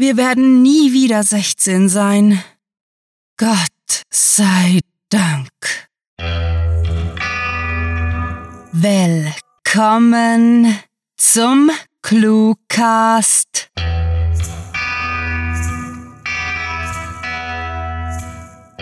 [0.00, 2.42] Wir werden nie wieder 16 sein.
[3.36, 4.80] Gott sei
[5.10, 5.50] Dank.
[8.72, 10.74] Willkommen
[11.18, 13.68] zum Cluecast.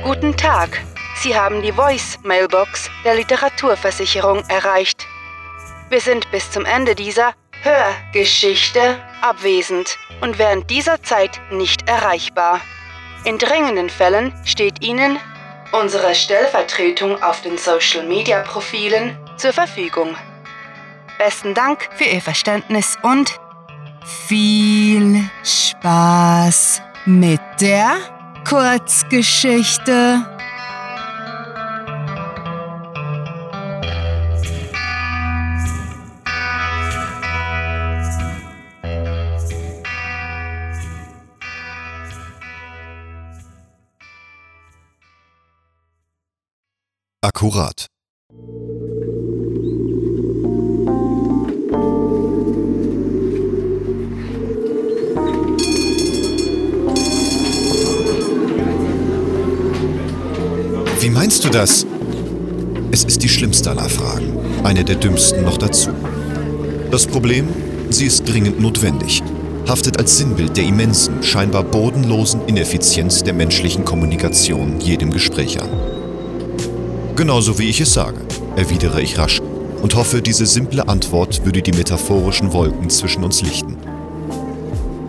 [0.05, 0.81] Guten Tag.
[1.21, 5.05] Sie haben die Voice-Mailbox der Literaturversicherung erreicht.
[5.89, 7.35] Wir sind bis zum Ende dieser
[7.69, 12.61] Hörgeschichte abwesend und während dieser Zeit nicht erreichbar.
[13.25, 15.19] In dringenden Fällen steht Ihnen
[15.73, 20.17] unsere Stellvertretung auf den Social-Media-Profilen zur Verfügung.
[21.19, 23.39] Besten Dank für Ihr Verständnis und
[24.27, 27.97] viel Spaß mit der
[28.49, 30.38] Kurzgeschichte.
[47.21, 47.87] Akkurat.
[61.01, 61.85] Wie meinst du das?
[62.93, 65.91] Es ist die schlimmste aller Fragen, eine der dümmsten noch dazu.
[66.93, 67.49] Das Problem,
[67.91, 69.25] sie ist dringend notwendig,
[69.67, 75.98] haftet als Sinnbild der immensen, scheinbar bodenlosen Ineffizienz der menschlichen Kommunikation jedem Gespräch an.
[77.19, 78.21] Genauso wie ich es sage,
[78.55, 79.41] erwidere ich rasch
[79.83, 83.77] und hoffe, diese simple Antwort würde die metaphorischen Wolken zwischen uns lichten.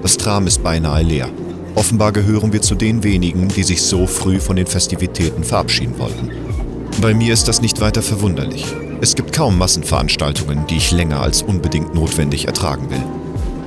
[0.02, 1.30] Das Tram ist beinahe leer.
[1.76, 6.32] Offenbar gehören wir zu den wenigen, die sich so früh von den Festivitäten verabschieden wollten.
[7.00, 8.66] Bei mir ist das nicht weiter verwunderlich.
[9.02, 13.04] Es gibt kaum Massenveranstaltungen, die ich länger als unbedingt notwendig ertragen will.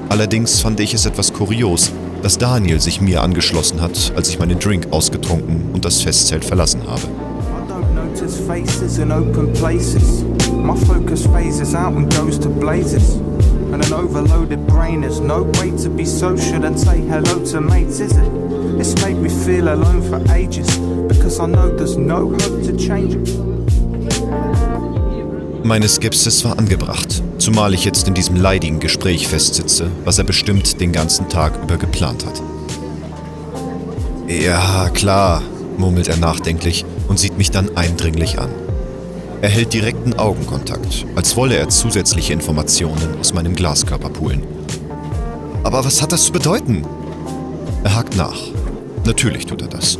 [0.08, 1.92] Allerdings fand ich es etwas kurios,
[2.24, 6.88] dass Daniel sich mir angeschlossen hat, als ich meinen Drink ausgetrunken und das Festzelt verlassen
[6.88, 7.06] habe.
[8.28, 10.22] Faces in open places.
[10.52, 13.16] My focus phases out and goes to blazes.
[13.72, 18.00] And an overloaded brain is no way to be social and say hello to mates,
[18.00, 18.32] is it?
[18.78, 20.78] It's made me feel alone for ages
[21.08, 23.28] because I know there's no hope to change it.
[25.64, 30.80] Meine Skepsis war angebracht, zumal ich jetzt in diesem leidigen Gespräch festsitze, was er bestimmt
[30.80, 32.42] den ganzen Tag über geplant hat.
[34.28, 35.42] Ja, klar,
[35.78, 38.50] murmelt er nachdenklich und sieht mich dann eindringlich an.
[39.40, 44.44] Er hält direkten Augenkontakt, als wolle er zusätzliche Informationen aus meinem Glaskörper poolen.
[45.64, 46.86] Aber was hat das zu bedeuten?
[47.82, 48.38] Er hakt nach.
[49.04, 49.98] Natürlich tut er das.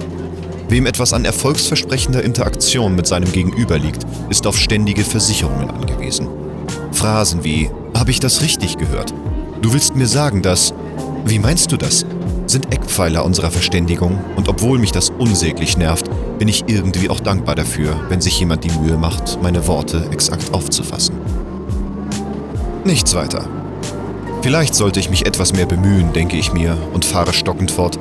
[0.69, 6.29] Wem etwas an erfolgsversprechender Interaktion mit seinem Gegenüber liegt, ist auf ständige Versicherungen angewiesen.
[6.93, 9.13] Phrasen wie, habe ich das richtig gehört?
[9.61, 10.73] Du willst mir sagen, dass...
[11.25, 12.05] Wie meinst du das?
[12.47, 16.09] sind Eckpfeiler unserer Verständigung und obwohl mich das unsäglich nervt,
[16.42, 20.53] bin ich irgendwie auch dankbar dafür, wenn sich jemand die Mühe macht, meine Worte exakt
[20.53, 21.14] aufzufassen.
[22.84, 23.48] Nichts weiter.
[24.42, 27.97] Vielleicht sollte ich mich etwas mehr bemühen, denke ich mir, und fahre stockend fort.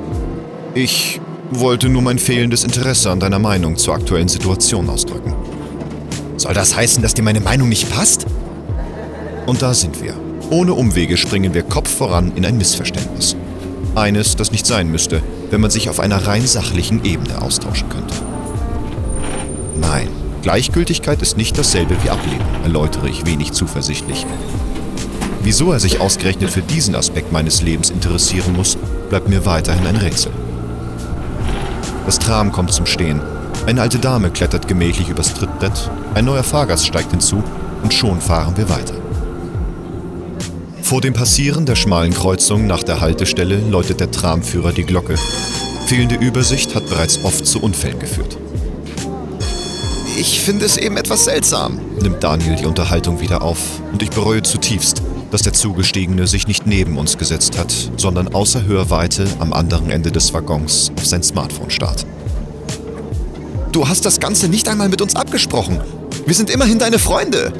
[0.74, 1.20] Ich
[1.52, 5.36] wollte nur mein fehlendes Interesse an deiner Meinung zur aktuellen Situation ausdrücken.
[6.36, 8.26] Soll das heißen, dass dir meine Meinung nicht passt?
[9.46, 10.14] Und da sind wir.
[10.50, 13.36] Ohne Umwege springen wir Kopf voran in ein Missverständnis.
[13.94, 18.11] Eines, das nicht sein müsste, wenn man sich auf einer rein sachlichen Ebene austauschen könnte.
[19.82, 20.08] Nein,
[20.42, 24.26] Gleichgültigkeit ist nicht dasselbe wie Ablehnen, erläutere ich wenig zuversichtlich.
[25.42, 28.78] Wieso er sich ausgerechnet für diesen Aspekt meines Lebens interessieren muss,
[29.10, 30.32] bleibt mir weiterhin ein Rätsel.
[32.06, 33.20] Das Tram kommt zum Stehen.
[33.66, 37.42] Eine alte Dame klettert gemächlich übers Trittbrett, ein neuer Fahrgast steigt hinzu
[37.82, 38.94] und schon fahren wir weiter.
[40.82, 45.14] Vor dem Passieren der schmalen Kreuzung nach der Haltestelle läutet der Tramführer die Glocke.
[45.86, 48.36] Fehlende Übersicht hat bereits oft zu Unfällen geführt.
[50.22, 53.58] Ich finde es eben etwas seltsam, nimmt Daniel die Unterhaltung wieder auf,
[53.92, 55.02] und ich bereue zutiefst,
[55.32, 60.12] dass der Zugestiegene sich nicht neben uns gesetzt hat, sondern außer Hörweite am anderen Ende
[60.12, 62.06] des Waggons auf sein Smartphone starrt.
[63.72, 65.80] Du hast das Ganze nicht einmal mit uns abgesprochen.
[66.24, 67.52] Wir sind immerhin deine Freunde.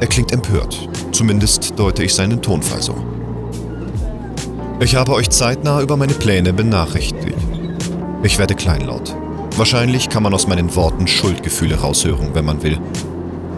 [0.00, 2.96] Er klingt empört, Zumindest deute ich seinen Tonfall so.
[4.80, 7.38] Ich habe euch zeitnah über meine Pläne benachrichtigt.
[8.24, 9.14] Ich werde kleinlaut.
[9.56, 12.78] Wahrscheinlich kann man aus meinen Worten Schuldgefühle raushören, wenn man will.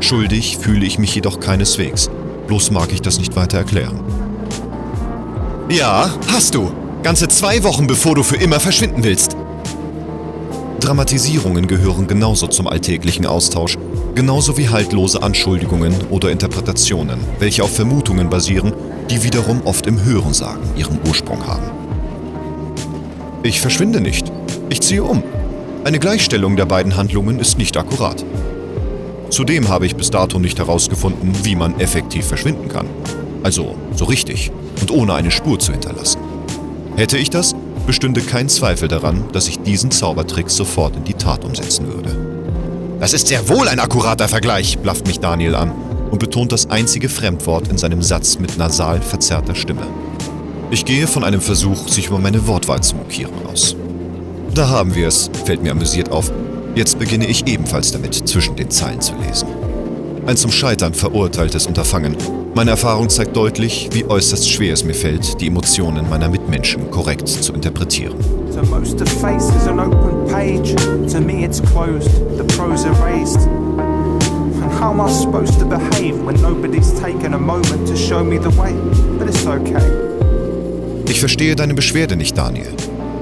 [0.01, 2.11] Schuldig fühle ich mich jedoch keineswegs.
[2.47, 4.01] Bloß mag ich das nicht weiter erklären.
[5.71, 6.73] Ja, hast du.
[7.03, 9.37] Ganze zwei Wochen bevor du für immer verschwinden willst.
[10.81, 13.79] Dramatisierungen gehören genauso zum alltäglichen Austausch,
[14.15, 18.75] genauso wie haltlose Anschuldigungen oder Interpretationen, welche auf Vermutungen basieren,
[19.09, 21.71] die wiederum oft im Hörensagen ihren Ursprung haben.
[23.43, 24.31] Ich verschwinde nicht.
[24.69, 25.23] Ich ziehe um.
[25.85, 28.25] Eine Gleichstellung der beiden Handlungen ist nicht akkurat.
[29.29, 32.87] Zudem habe ich bis dato nicht herausgefunden, wie man effektiv verschwinden kann.
[33.43, 34.51] Also so richtig
[34.81, 36.21] und ohne eine Spur zu hinterlassen.
[36.97, 37.55] Hätte ich das,
[37.87, 42.17] bestünde kein Zweifel daran, dass ich diesen Zaubertrick sofort in die Tat umsetzen würde.
[42.99, 45.71] Das ist sehr wohl ein akkurater Vergleich, blafft mich Daniel an
[46.11, 49.87] und betont das einzige Fremdwort in seinem Satz mit nasal verzerrter Stimme.
[50.71, 53.77] Ich gehe von einem Versuch, sich über meine Wortwahl zu mokieren aus.
[54.55, 56.31] Da haben wir es, fällt mir amüsiert auf.
[56.77, 59.49] Jetzt beginne ich ebenfalls damit, zwischen den Zeilen zu lesen.
[60.27, 62.17] Ein zum Scheitern verurteiltes Unterfangen.
[62.55, 67.27] Meine Erfahrung zeigt deutlich, wie äußerst schwer es mir fällt, die Emotionen meiner Mitmenschen korrekt
[67.27, 68.15] zu interpretieren.
[74.81, 78.51] How am I supposed to behave when nobody's taken a moment to show me the
[78.59, 78.73] way?
[79.19, 79.83] But it's okay.
[81.09, 82.75] Ich verstehe deine Beschwerde nicht, Daniel.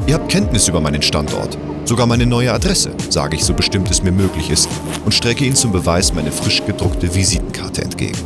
[0.07, 4.03] Ihr habt Kenntnis über meinen Standort, sogar meine neue Adresse, sage ich so bestimmt es
[4.03, 4.69] mir möglich ist
[5.05, 8.19] und strecke ihm zum Beweis meine frisch gedruckte Visitenkarte entgegen.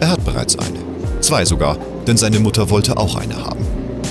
[0.00, 0.78] Er hat bereits eine,
[1.20, 1.76] zwei sogar,
[2.06, 3.66] denn seine Mutter wollte auch eine haben.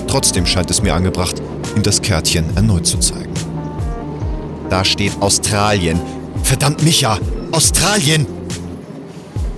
[0.07, 1.41] Trotzdem scheint es mir angebracht,
[1.75, 3.33] ihm das Kärtchen erneut zu zeigen.
[4.69, 5.99] Da steht Australien.
[6.43, 7.17] Verdammt Micha,
[7.51, 8.25] Australien!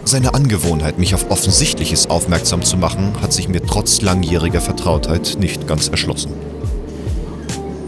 [0.05, 5.67] Seine Angewohnheit, mich auf Offensichtliches aufmerksam zu machen, hat sich mir trotz langjähriger Vertrautheit nicht
[5.67, 6.31] ganz erschlossen.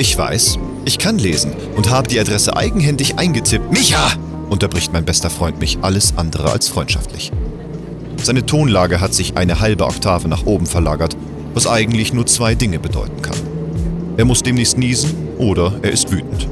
[0.01, 3.71] Ich weiß, ich kann lesen und habe die Adresse eigenhändig eingetippt.
[3.71, 4.12] Micha!
[4.50, 7.31] unterbricht mein bester Freund mich alles andere als freundschaftlich.
[8.19, 11.15] Seine Tonlage hat sich eine halbe Oktave nach oben verlagert,
[11.53, 13.38] was eigentlich nur zwei Dinge bedeuten kann.
[14.18, 16.48] Er muss demnächst niesen oder er ist wütend.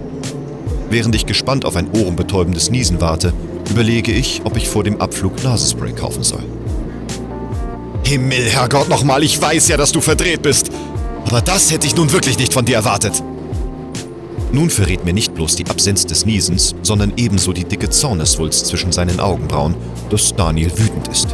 [0.92, 3.34] Während ich gespannt auf ein ohrenbetäubendes Niesen warte,
[3.72, 6.44] überlege ich, ob ich vor dem Abflug Nasenspray kaufen soll.
[8.06, 10.70] Himmel, Herrgott nochmal, ich weiß ja, dass du verdreht bist.
[11.26, 13.24] Aber das hätte ich nun wirklich nicht von dir erwartet.
[14.52, 18.92] Nun verrät mir nicht bloß die Absenz des Niesens, sondern ebenso die dicke Zorneswulst zwischen
[18.92, 19.76] seinen Augenbrauen,
[20.10, 21.28] dass Daniel wütend ist.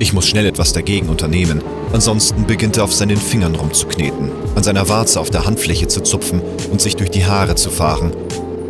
[0.00, 1.62] Ich muss schnell etwas dagegen unternehmen,
[1.92, 6.40] ansonsten beginnt er auf seinen Fingern rumzukneten, an seiner Warze auf der Handfläche zu zupfen
[6.72, 8.12] und sich durch die Haare zu fahren.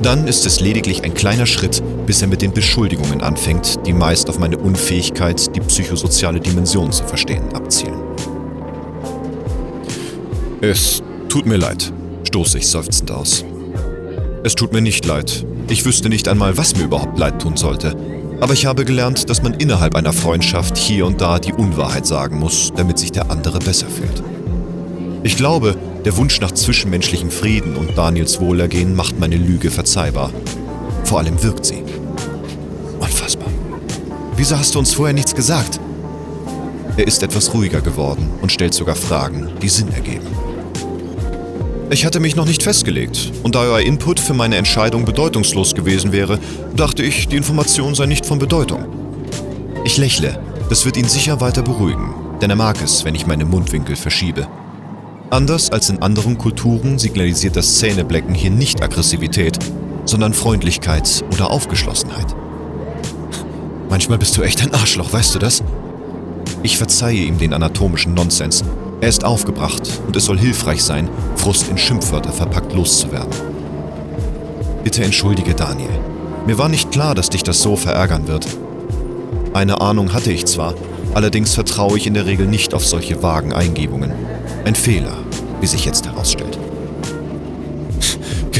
[0.02, 4.28] Dann ist es lediglich ein kleiner Schritt, bis er mit den Beschuldigungen anfängt, die meist
[4.28, 8.00] auf meine Unfähigkeit, die psychosoziale Dimension zu verstehen, abzielen.
[10.60, 11.92] Es tut mir leid,
[12.24, 13.44] stoße ich seufzend aus.
[14.42, 15.44] Es tut mir nicht leid.
[15.68, 17.94] Ich wüsste nicht einmal, was mir überhaupt leid tun sollte.
[18.40, 22.38] Aber ich habe gelernt, dass man innerhalb einer Freundschaft hier und da die Unwahrheit sagen
[22.38, 24.22] muss, damit sich der andere besser fühlt.
[25.22, 25.76] Ich glaube,
[26.06, 30.30] der Wunsch nach zwischenmenschlichem Frieden und Daniels Wohlergehen macht meine Lüge verzeihbar.
[31.04, 31.82] Vor allem wirkt sie.
[32.98, 33.48] Unfassbar.
[34.36, 35.78] Wieso hast du uns vorher nichts gesagt?
[36.96, 40.26] Er ist etwas ruhiger geworden und stellt sogar Fragen, die Sinn ergeben.
[41.92, 46.12] Ich hatte mich noch nicht festgelegt, und da euer Input für meine Entscheidung bedeutungslos gewesen
[46.12, 46.38] wäre,
[46.76, 48.84] dachte ich, die Information sei nicht von Bedeutung.
[49.84, 50.38] Ich lächle,
[50.68, 54.46] das wird ihn sicher weiter beruhigen, denn er mag es, wenn ich meine Mundwinkel verschiebe.
[55.30, 59.58] Anders als in anderen Kulturen signalisiert das Zähneblecken hier nicht Aggressivität,
[60.04, 62.36] sondern Freundlichkeit oder Aufgeschlossenheit.
[63.88, 65.64] Manchmal bist du echt ein Arschloch, weißt du das?
[66.62, 68.62] Ich verzeihe ihm den anatomischen Nonsens
[69.00, 71.08] er ist aufgebracht und es soll hilfreich sein,
[71.40, 73.32] Frust in Schimpfwörter verpackt loszuwerden.
[74.84, 75.88] Bitte entschuldige Daniel.
[76.46, 78.46] Mir war nicht klar, dass dich das so verärgern wird.
[79.54, 80.74] Eine Ahnung hatte ich zwar,
[81.14, 84.12] allerdings vertraue ich in der Regel nicht auf solche vagen Eingebungen.
[84.66, 85.16] Ein Fehler,
[85.62, 86.58] wie sich jetzt herausstellt.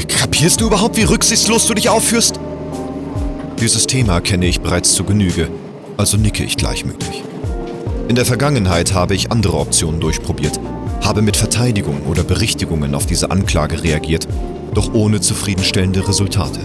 [0.09, 2.41] Kapierst du überhaupt, wie rücksichtslos du dich aufführst?
[3.61, 5.49] Dieses Thema kenne ich bereits zu Genüge,
[5.99, 7.25] also nicke ich gleichmütig.
[8.09, 10.59] In der Vergangenheit habe ich andere Optionen durchprobiert,
[11.11, 14.29] habe mit Verteidigung oder Berichtigungen auf diese Anklage reagiert,
[14.75, 16.61] doch ohne zufriedenstellende Resultate.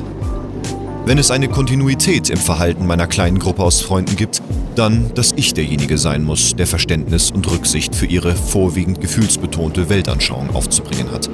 [1.08, 4.44] Wenn es eine Kontinuität im Verhalten meiner kleinen Gruppe aus Freunden gibt,
[4.75, 10.56] dann, dass ich derjenige sein muss, der Verständnis und Rücksicht für ihre vorwiegend gefühlsbetonte Weltanschauung
[10.56, 11.28] aufzubringen hat.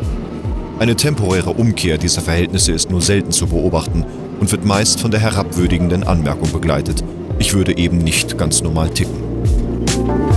[0.79, 4.05] Eine temporäre Umkehr dieser Verhältnisse ist nur selten zu beobachten
[4.39, 7.03] und wird meist von der herabwürdigenden Anmerkung begleitet,
[7.39, 10.30] ich würde eben nicht ganz normal ticken.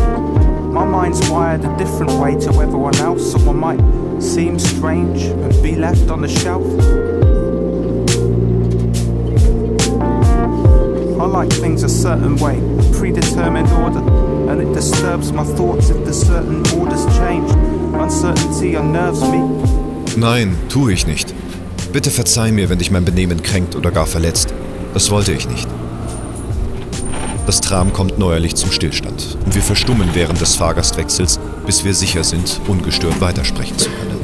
[0.75, 5.63] My mind's wired a different way to everyone else, so I might seem strange and
[5.63, 6.67] be left on the shelf.
[11.21, 14.03] I like things a certain way, a predetermined order,
[14.51, 17.49] and it disturbs my thoughts if the certain orders change.
[17.95, 19.39] Uncertainty unnerves me.
[20.17, 21.33] Nein, tue ich nicht.
[21.93, 24.53] Bitte verzeih mir, wenn dich mein Benehmen kränkt oder gar verletzt.
[24.93, 25.69] Das wollte ich nicht.
[27.47, 32.25] Das Tram kommt neuerlich zum Stillstand und wir verstummen während des Fahrgastwechsels, bis wir sicher
[32.25, 34.19] sind, ungestört weitersprechen zu können.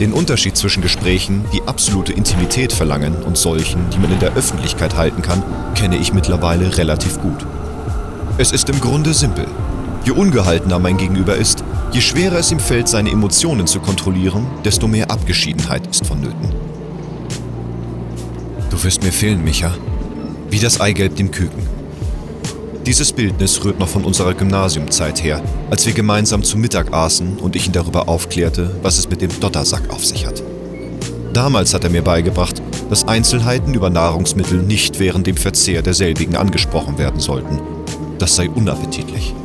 [0.00, 4.96] Den Unterschied zwischen Gesprächen, die absolute Intimität verlangen, und solchen, die man in der Öffentlichkeit
[4.96, 5.42] halten kann,
[5.76, 7.46] kenne ich mittlerweile relativ gut.
[8.38, 9.46] Es ist im Grunde simpel.
[10.04, 11.62] Je ungehaltener mein Gegenüber ist,
[11.92, 16.54] je schwerer es ihm fällt, seine Emotionen zu kontrollieren, desto mehr Abgeschiedenheit ist vonnöten.
[18.70, 19.72] Du wirst mir fehlen, Micha.
[20.50, 21.79] Wie das Eigelb dem Küken.
[22.90, 27.54] Dieses Bildnis rührt noch von unserer Gymnasiumzeit her, als wir gemeinsam zu Mittag aßen und
[27.54, 30.42] ich ihn darüber aufklärte, was es mit dem Dottersack auf sich hat.
[31.32, 36.98] Damals hat er mir beigebracht, dass Einzelheiten über Nahrungsmittel nicht während dem Verzehr derselbigen angesprochen
[36.98, 37.60] werden sollten.
[38.18, 39.36] Das sei unappetitlich.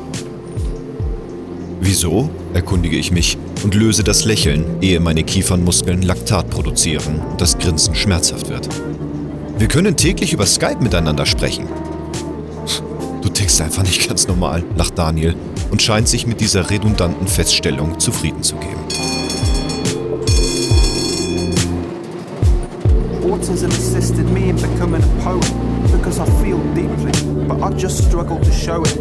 [1.81, 2.31] Wieso?
[2.55, 7.93] erkundige ich mich und löse das Lächeln, ehe meine Kiefernmuskeln Laktat produzieren und das Grinsen
[7.93, 8.67] schmerzhaft wird.
[9.59, 11.67] Wir können täglich über Skype miteinander sprechen.
[13.25, 15.33] Du tickst einfach nicht ganz normal, lacht Daniel
[15.71, 18.79] und scheint sich mit dieser redundanten Feststellung zufrieden zu geben.
[23.23, 25.51] Autism assisted me in becoming a poet
[25.91, 27.11] because I feel deeply,
[27.47, 28.99] but I just struggle to show it.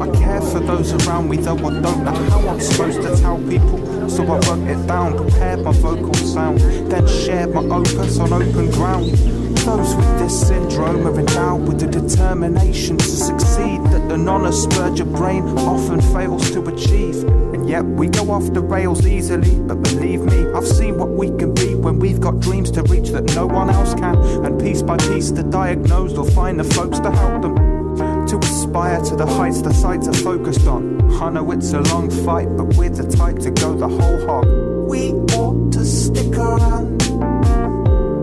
[0.00, 3.36] I care for those around me, though I don't know how I'm supposed to tell
[3.50, 4.08] people.
[4.08, 6.58] So I wrote it down, prepared my vocal sound,
[6.90, 9.37] then shared my opus on open ground.
[9.68, 15.04] Those with this syndrome are endowed with the determination to succeed that an honest Spurger
[15.14, 17.22] brain often fails to achieve.
[17.52, 21.26] And yet we go off the rails easily, but believe me, I've seen what we
[21.36, 24.16] can be when we've got dreams to reach that no one else can.
[24.42, 29.02] And piece by piece, the diagnosed will find the folks to help them to aspire
[29.02, 31.12] to the heights the sights are focused on.
[31.22, 34.46] I know it's a long fight, but we're the type to go the whole hog.
[34.88, 36.98] We ought to stick around,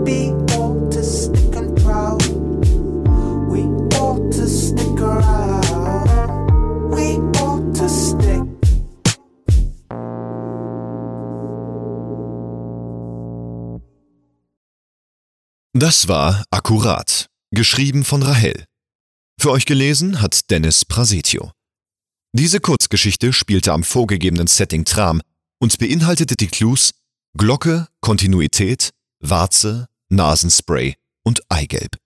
[0.06, 0.35] be
[15.77, 18.63] Das war Akkurat, geschrieben von Rahel.
[19.38, 21.51] Für euch gelesen hat Dennis Prasetio.
[22.32, 25.22] Diese Kurzgeschichte spielte am vorgegebenen Setting Tram
[25.60, 26.94] und beinhaltete die Clues
[27.38, 31.98] Glocke, Kontinuität, Warze, Nasenspray und Eigelb.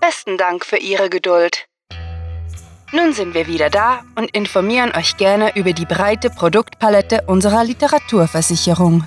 [0.00, 1.68] Besten Dank für Ihre Geduld.
[2.92, 9.06] Nun sind wir wieder da und informieren euch gerne über die breite Produktpalette unserer Literaturversicherung.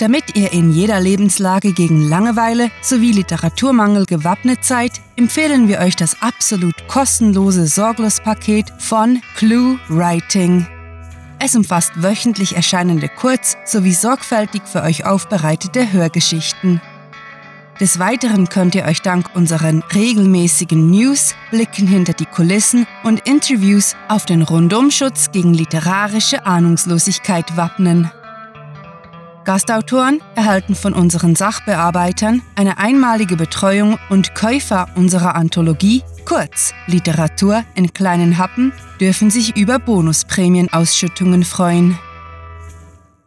[0.00, 6.22] Damit ihr in jeder Lebenslage gegen Langeweile sowie Literaturmangel gewappnet seid, empfehlen wir euch das
[6.22, 10.66] absolut kostenlose Sorglos-Paket von Clue Writing.
[11.38, 16.80] Es umfasst wöchentlich erscheinende Kurz- sowie sorgfältig für euch aufbereitete Hörgeschichten.
[17.78, 23.96] Des Weiteren könnt ihr euch dank unseren regelmäßigen News, Blicken hinter die Kulissen und Interviews
[24.08, 28.10] auf den Rundumschutz gegen literarische Ahnungslosigkeit wappnen.
[29.44, 37.92] Gastautoren erhalten von unseren Sachbearbeitern eine einmalige Betreuung und Käufer unserer Anthologie, kurz Literatur in
[37.92, 41.98] kleinen Happen, dürfen sich über Bonusprämienausschüttungen freuen.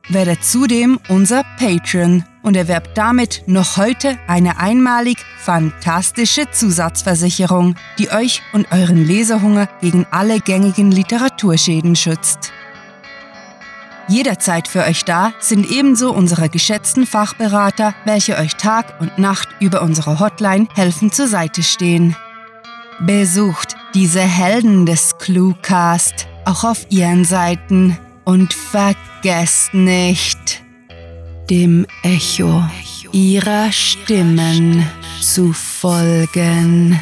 [0.10, 8.42] Werdet zudem unser Patreon und erwerbt damit noch heute eine einmalig fantastische Zusatzversicherung, die euch
[8.52, 12.52] und euren Leserhunger gegen alle gängigen Literaturschäden schützt.
[14.08, 19.82] Jederzeit für euch da sind ebenso unsere geschätzten Fachberater, welche euch Tag und Nacht über
[19.82, 22.16] unsere Hotline helfen zur Seite stehen.
[23.00, 30.62] Besucht diese Helden des Cluecast auch auf ihren Seiten und vergesst nicht,
[31.50, 32.64] dem Echo
[33.12, 34.86] ihrer Stimmen
[35.22, 37.00] zu folgen.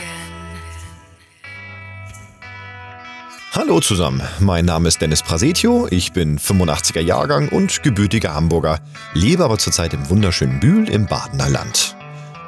[3.53, 8.79] Hallo zusammen, mein Name ist Dennis Prasetio, ich bin 85er Jahrgang und gebürtiger Hamburger,
[9.13, 11.97] lebe aber zurzeit im wunderschönen Bühl im Badener Land.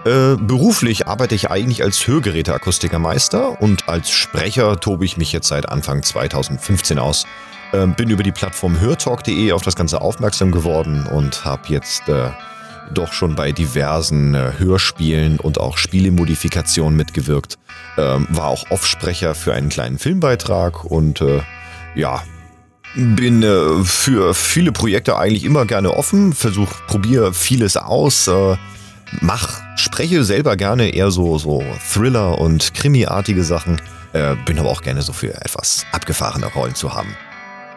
[0.05, 5.67] Äh, beruflich arbeite ich eigentlich als Hörgeräteakustikermeister und als Sprecher tobe ich mich jetzt seit
[5.67, 7.25] Anfang 2015 aus.
[7.73, 12.29] Äh, bin über die Plattform hörtalk.de auf das Ganze aufmerksam geworden und habe jetzt äh,
[12.93, 17.57] doch schon bei diversen äh, Hörspielen und auch Spielemodifikationen mitgewirkt.
[17.97, 21.41] Ähm, war auch Offsprecher für einen kleinen Filmbeitrag und äh,
[21.95, 22.23] ja,
[22.95, 28.57] bin äh, für viele Projekte eigentlich immer gerne offen, versuch, probiere vieles aus, äh,
[29.21, 33.81] mach, spreche selber gerne eher so, so Thriller und Krimi-artige Sachen,
[34.13, 37.15] äh, bin aber auch gerne so für etwas abgefahrene Rollen zu haben.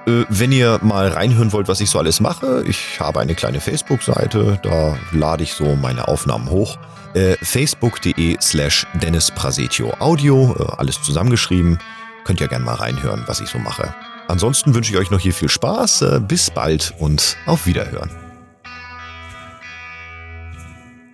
[0.06, 3.60] Äh, wenn ihr mal reinhören wollt, was ich so alles mache, ich habe eine kleine
[3.60, 6.78] Facebook-Seite, da lade ich so meine Aufnahmen hoch.
[7.14, 11.78] Äh, Facebook.de slash Dennis Prasetio Audio, äh, alles zusammengeschrieben.
[12.24, 13.94] Könnt ihr gerne mal reinhören, was ich so mache.
[14.28, 18.25] Ansonsten wünsche ich euch noch hier viel Spaß, äh, bis bald und auf Wiederhören.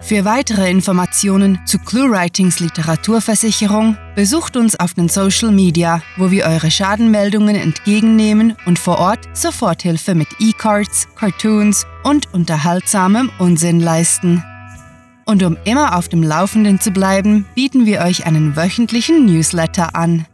[0.04, 6.72] Für weitere Informationen zu ClueWritings Literaturversicherung besucht uns auf den Social Media, wo wir eure
[6.72, 14.42] Schadenmeldungen entgegennehmen und vor Ort Soforthilfe mit E-Cards, Cartoons und unterhaltsamem Unsinn leisten.
[15.24, 20.26] Und um immer auf dem Laufenden zu bleiben, bieten wir euch einen wöchentlichen Newsletter an.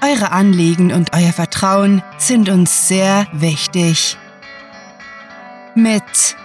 [0.00, 4.16] Eure Anliegen und euer Vertrauen sind uns sehr wichtig.
[5.74, 6.36] Mit